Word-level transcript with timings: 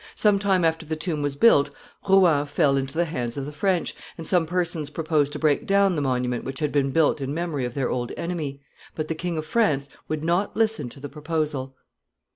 Some 0.15 0.39
time 0.39 0.65
after 0.65 0.83
the 0.83 0.95
tomb 0.95 1.21
was 1.21 1.35
built 1.35 1.69
Rouen 2.09 2.47
fell 2.47 2.75
into 2.75 2.95
the 2.95 3.05
hands 3.05 3.37
of 3.37 3.45
the 3.45 3.51
French, 3.53 3.95
and 4.17 4.25
some 4.25 4.47
persons 4.47 4.89
proposed 4.89 5.31
to 5.33 5.37
break 5.37 5.67
down 5.67 5.95
the 5.95 6.01
monument 6.01 6.43
which 6.43 6.57
had 6.57 6.71
been 6.71 6.89
built 6.89 7.21
in 7.21 7.35
memory 7.35 7.65
of 7.65 7.75
their 7.75 7.91
old 7.91 8.11
enemy; 8.17 8.61
but 8.95 9.09
the 9.09 9.13
King 9.13 9.37
of 9.37 9.45
France 9.45 9.89
would 10.07 10.23
not 10.23 10.57
listen 10.57 10.89
to 10.89 10.99
the 10.99 11.07
proposal. 11.07 11.75